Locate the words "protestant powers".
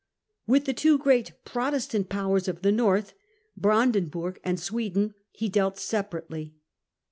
1.45-2.47